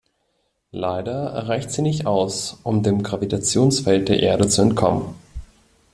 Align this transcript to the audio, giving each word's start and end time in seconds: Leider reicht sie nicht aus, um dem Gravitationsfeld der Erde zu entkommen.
Leider 0.73 1.47
reicht 1.47 1.69
sie 1.69 1.83
nicht 1.83 2.07
aus, 2.07 2.57
um 2.63 2.81
dem 2.81 3.03
Gravitationsfeld 3.03 4.09
der 4.09 4.19
Erde 4.21 4.47
zu 4.47 4.63
entkommen. 4.63 5.13